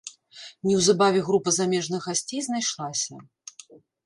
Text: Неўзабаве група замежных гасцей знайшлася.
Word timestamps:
Неўзабаве 0.67 1.21
група 1.27 1.49
замежных 1.59 2.01
гасцей 2.09 2.41
знайшлася. 2.47 3.21